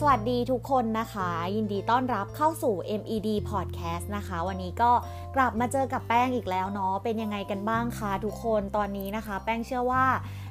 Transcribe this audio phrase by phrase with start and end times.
[0.00, 4.92] สวัสดีทุกคนนะคะ ยินดีต้อนรับเข้าสู่ MED Podcast นะคะ วันนี้ก็
[5.36, 10.04] กลับมาเจอกับแป้งอีกแล้วเนาะเป็นยังไงกันบ้างคะทุกคนตอนนี้นะคะ แป้งเชื่อว่า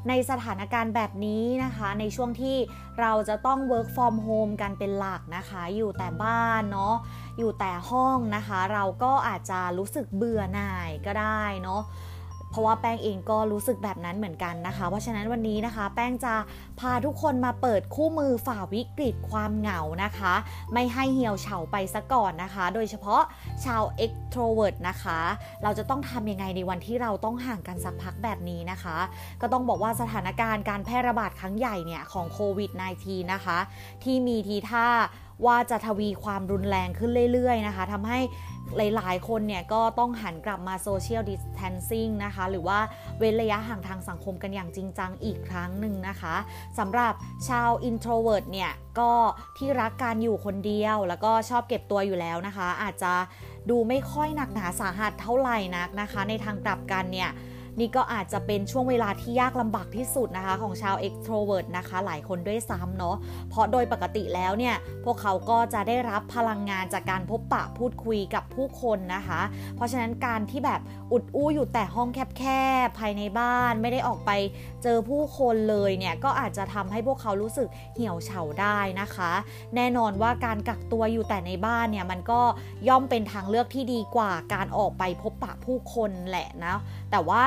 [0.07, 2.57] ในสถานการณ์แบบนี้นะคะ ในช่วงที่
[2.99, 6.95] เราจะต้อง work from home กันเป็นหลักนะคะ อยู่แต่บ้านเนาะ
[7.37, 11.81] อยู่แต่ห้องนะคะ เราก็อาจจะรู้สึกเบื่อหน่ายก็ได้เนาะ
[12.55, 16.33] เพราะว่าแป้งเองก็รู้สึกแบบนั้นเหมือนกันนะคะ เพราะฉะนั้นวันนี้นะคะ แป้งจะ
[16.79, 20.33] พาทุกคนมาเปิดคู่มือฝ่าวิกฤตความเหงานะคะ
[20.73, 23.21] ไม่ให้เหี่ยวเฉาไปซะก่อนนะคะ โดยเฉพาะ
[23.65, 25.19] ชาว extrovert นะคะ
[25.63, 28.97] เราจะต้องทำยังไงในวันที่เราต้องห่างกันสักพักแบบนี้นะคะ
[29.41, 33.57] ก็ต้องบอกว่าสถานการณ์การแพร่ระบาดครั้งใหญ่เนี่ยของโควิด -19 นะคะ
[34.03, 34.87] ที่มีทีท่า
[35.45, 38.19] ว่าจะทวีความรุนแรงขึ้นเรื่อยๆนะคะทำให้
[38.77, 42.79] หลายๆ คนเนี่ยก็ต้องหันกลับมา social distancing นะคะ หรือว่า
[43.19, 46.35] เว้นระยะห่างทางสังคมกันอย่างจริงจังอีกครั้งหนึ่งนะคะ
[46.79, 47.13] สำหรับ
[47.49, 49.11] ชาว introvert เนี่ยก็
[49.57, 53.13] ที่รักการอยู่คนเดียว แล้วก็ชอบเก็บตัวอยู่แล้วนะคะ อาจจะ
[53.69, 57.29] ดูไม่ค่อยหนักหนาสาหัสเท่าไหร่นักนะคะ ในทางกลับกันเนี่ย
[57.79, 63.15] นี่ก็อาจจะเป็นช่วงเวลาที่ยากลำบากที่สุดนะคะของชาว extrovert นะคะ หลายคนด้วยซ้ำเนาะ
[63.49, 69.41] เพราะโดยปกติแล้วเนี่ยพวกเขาก็จะได้รับพลังงานจากการพบปะพูดคุยกับผู้คนนะคะ
[69.75, 70.81] เพราะฉะนั้นการที่แบบ
[71.11, 72.43] อุดอู้อยู่แต่ห้องแค
[72.85, 74.31] บๆภายในบ้านไม่ได้ออกไป
[74.83, 79.31] เจอผู้คนเลยเนี่ยก็อาจจะทำให้พวกเขารู้สึกเหี่ยวเฉาได้นะคะ
[79.75, 82.41] แน่นอนว่าการกักตัวอยู่แต่ในบ้านเนี่ยมันก็
[82.87, 86.75] ย่อมเป็นทางเลือกที่ดีกว่าการออกไปพบปะผู้คนแหละนะ
[87.11, 87.43] แต่ว่า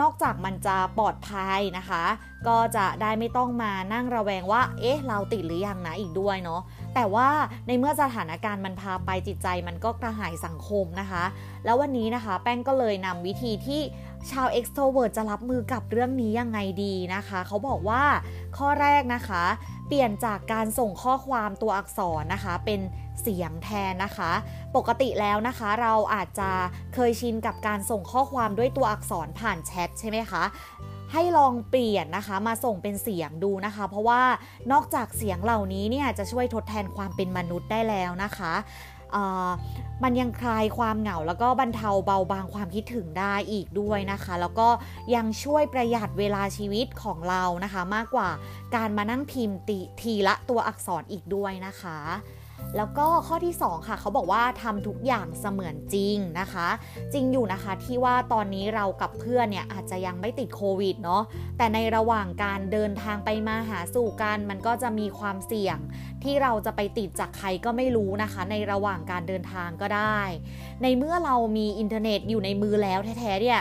[0.00, 2.04] นอกจากมันจะปลอดภัยนะคะ
[2.48, 6.60] ก็จะได้ไม่ต้องมานั่งระแวงว่า เอ๊ะ เราติดหรือยังนะอีกด้วยเนาะ
[6.94, 7.28] แต่ว่า
[7.66, 11.24] ในเมื่อสถานการณ์มันพาไปจิตใจมันก็กระหายสังคมนะคะ
[11.64, 13.80] แล้ววันนี้นะคะ แป้งก็เลยนำวิธีที่
[14.30, 18.02] ชาว extrovert จะรับมือกับเรื่องนี้ยังไงดีนะคะ เขาบอกว่า
[18.56, 19.44] ข้อแรกนะคะ
[19.88, 22.80] เปลี่ยนจากการส่งข้อความตัวอักษรนะคะ เป็น
[23.22, 24.32] เสียงแทนนะคะ
[24.76, 26.50] ปกติแล้วนะคะ เราอาจจะ
[26.94, 30.44] เคยชินกับการส่งข้อความด้วยตัวอักษรผ่านแชทใช่ไหมคะ
[31.12, 34.22] ให้ลองเปลี่ยนนะคะมาส่งเป็นเสียงดูนะคะ เพราะว่า
[34.72, 38.52] นอกจากเสียงเหล่านี้เนี่ยจะช่วยทดแทนความเป็นมนุษย์ได้แล้วนะคะ
[40.02, 44.68] มันยังคลายความเหงาแล้วก็บรรเทาเบาบางความคิดถึงได้อีกด้วยนะคะ แล้วก็
[45.14, 48.30] ยังช่วยประหยัดเวลาชีวิตของเรานะคะ มากกว่า
[48.74, 49.58] การมานั่งพิมพ์
[50.00, 51.98] ทีละตัวอักษรอีกด้วยนะคะ
[52.76, 56.68] แล้วก็ข้อที่ 2 ค่ะ เขาบอกว่าทำทุกอย่างเสมือนจริงนะคะ
[57.12, 61.22] จริงอยู่นะคะที่ว่าตอนนี้เรากับเพื่อนเนี่ยอาจจะยังไม่ติดโควิดเนาะ
[61.58, 65.78] แต่ในระหว่างการเดินทางไปมาหาสู่กัน มันก็จะมีความเสี่ยง
[66.24, 70.20] ที่เราจะไปติดจากใครก็ไม่รู้นะคะ ในระหว่างการเดินทางก็ได้
[70.82, 73.60] ในเมื่อเรามีอินเทอร์เน็ตอยู่ในมือแล้วแท้ๆเนี่ย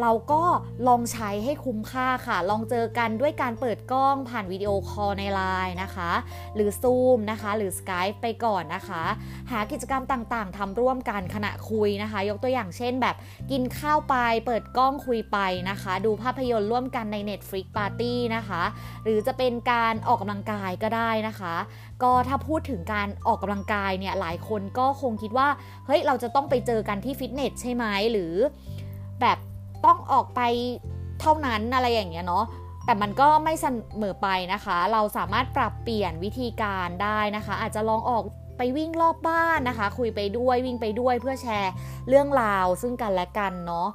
[0.00, 0.42] เราก็
[0.88, 6.10] ลองใช้ให้คุ้มค่าค่ะ ลองเจอกันด้วยการเปิดกล้องผ่านวิดีโอคอลในไลน์นะคะ
[6.54, 9.02] หรือ Zoom นะคะ หรือ Skype ไปก่อนนะคะ
[9.50, 13.16] หากิจกรรมต่างๆทำร่วมกันขณะคุยนะคะ ยกตัวอย่างเช่นแบบ
[13.50, 14.14] กินข้าวไป
[14.46, 15.38] เปิดกล้องคุยไป
[15.70, 18.62] นะคะ ดูภาพยนตร์ร่วมกันใน Netflix Party นะคะ
[19.04, 21.54] หรือจะเป็นการออกกำลังกายก็ได้นะคะ
[22.02, 25.48] ก็ถ้าพูดถึงการออกกำลังกายเนี่ยหลายคนก็คงคิดว่า
[25.86, 28.34] เฮ้ยเราจะต้องไปเจอกันที่ฟิตเนสใช่ไหมหรือ
[29.22, 29.38] แบบ
[29.84, 30.40] ต้องออกไป
[31.20, 32.44] เท่านั้นอะไรอย่างเงี้ยเนาะ
[32.84, 33.66] แต่มันก็ไม่เส
[34.02, 38.22] มอไปนะคะ เราสามารถปรับเปลี่ยนวิธีการได้นะคะ อาจจะลองออก
[38.56, 41.72] ไปวิ่งรอบบ้านนะคะ คุยไปด้วยวิ่งไปด้วยเพื่อแชร์
[42.08, 43.88] เรื่องราวซึ่งกันและกันเนาะ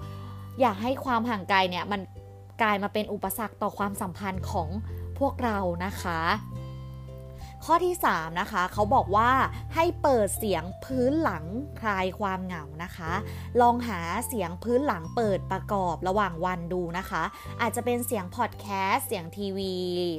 [0.62, 2.02] อยากให้ความห่างไกลเนี่ยมัน
[2.62, 4.70] กลายมาเป็นอุปสรรคต่อความสัมพันธ์ของ
[5.20, 6.20] พวกเรานะคะ
[7.66, 9.32] ข้อที่3นะคะเขาบอกว่า
[9.76, 11.44] ให้เปิดเสียงพื้นหลัง
[11.80, 13.12] คลายความเหงานะคะ
[13.62, 17.24] ลองหาเสียงพื้นหลังเปิดประกอบระหว่างวันดูนะคะ
[17.62, 19.76] อาจจะเป็นเสียงพอดแคสต์เสียงทีวี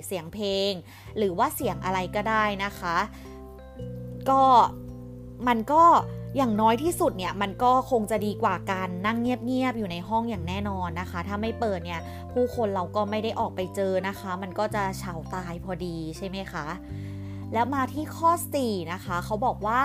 [0.06, 0.72] เสียงเพลง
[1.18, 2.96] หรือว่าเสียงอะไรก็ได้นะคะ
[4.30, 4.42] ก็
[5.48, 5.82] มันก็
[6.36, 12.00] อย่างน้อยที่สุดเนี่ยมันก็คงจะดีกว่าการนั่งเงียบๆอยู่ในห้องอย่างแน่นอนนะคะ ถ้าไม่เปิดเนี่ย
[12.32, 16.66] ผู้คนเราก็ไม่ได้ออกไปเจอนะคะ มันก็จะเฉาตายพอดีใช่ไหมคะ
[17.54, 18.30] แล้วมาที่ข้อ
[18.62, 19.80] 4 นะคะ เขาบอกว่า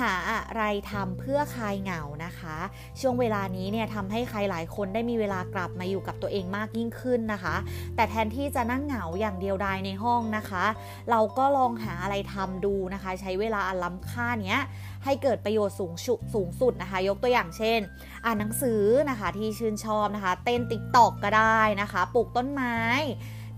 [0.00, 0.62] หาอะไร
[0.92, 2.56] ทำเพื่อคลายเหงานะคะ
[3.00, 7.56] ช่วงเวลานี้เนี่ยทำให้ใครหลายคนได้มีเวลากลับมาอยู่กับตัวเองมากยิ่งขึ้นนะคะ
[7.96, 10.64] แต่แทนที่จะนั่งเหงาอย่างเดียวดายในห้องนะคะ
[11.10, 14.62] เราก็ลองหาอะไรทำดูนะคะ ใช้เวลาอันล้ำค่าเนี้ย
[15.04, 15.92] ให้เกิดประโยชน์สูง
[16.34, 17.80] สูงสุดนะคะ ยกตัวอย่างเช่น
[18.24, 22.76] อ่านหนังสือนะคะที่ชื่นชอบนะคะ เต้น TikTok ก็ได้นะคะปลูกต้นไม้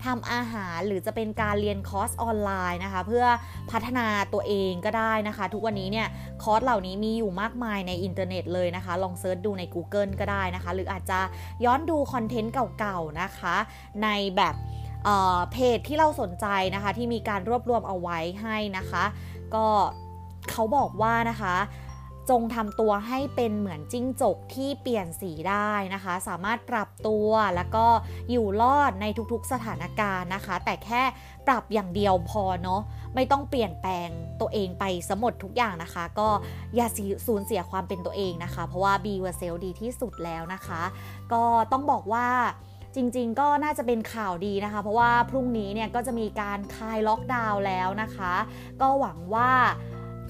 [0.05, 3.25] ทำอาหารหรือจะเป็นการเรียนคอร์สออนไลน์นะคะ เพื่อ
[3.71, 6.07] พัฒนาตัวเองก็ได้นะคะ ทุกวันนี้เนี่ย
[6.43, 11.19] คอร์สเหล่านี้มีอยู่มากมายในอินเทอร์เน็ตเลยนะคะ ลอง search ดูใน Google ก็ได้นะคะ หรืออาจจะ
[11.65, 13.55] ย้อนดูคอนเทนต์เก่าๆนะคะ
[14.03, 14.55] ในแบบ
[15.51, 16.45] เพจที่เราสนใจ
[16.75, 19.03] นะคะ ที่มีการรวบรวมเอาไว้ให้นะคะ
[19.55, 19.67] ก็
[20.51, 21.55] เขาบอกว่านะคะ
[22.29, 27.85] จงทำตัวให้เป็นเหมือนจิ้งจกที่เปลี่ยนสีได้นะคะ สามารถปรับตัวแล้วก็
[28.31, 31.03] อยู่รอดในทุกๆสถานการณ์นะคะ แต่แค่
[31.47, 32.81] ปรับอย่างเดียวพอเนาะ
[33.15, 34.09] ไม่ต้องเปลี่ยนแปลง
[34.41, 36.29] ตัวเองไปสมดทุกอย่างนะคะ ก็
[36.75, 36.87] อย่า
[37.27, 40.81] สูญเสียความเป็นตัวเองนะคะ เพราะว่า be yourself ดีที่สุดแล้วนะคะ
[41.33, 42.27] ก็ต้องบอกว่า
[42.95, 48.33] จริงๆ ก็น่าจะเป็นข่าวดีนะคะ เพราะว่าพรุ่งนี้เนี่ยก็จะมีการคลายล็อกดาวน์แล้วนะคะ
[48.81, 49.51] ก็หวังว่า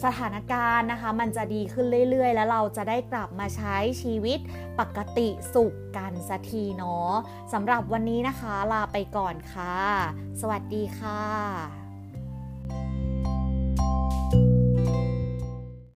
[0.06, 4.40] สถานการณ์นะคะ มันจะดีขึ้นเรื่อยๆ แล้วเราจะได้กลับมาใช้ชีวิต
[4.80, 7.12] ปกติสุขกันสักทีเนาะ
[7.54, 9.78] สำหรับวันนี้นะคะ ลาไปก่อนค่ะ
[10.42, 11.87] สวัสดีค่ะ